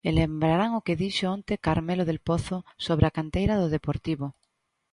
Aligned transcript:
E 0.07 0.09
lembrarán 0.19 0.71
o 0.79 0.83
que 0.85 0.99
dixo 1.03 1.25
onte 1.35 1.61
Carmelo 1.67 2.03
Del 2.09 2.19
Pozo 2.29 2.57
sobre 2.85 3.05
a 3.07 3.15
canteira 3.17 3.55
do 3.61 3.71
Deportivo. 3.75 4.27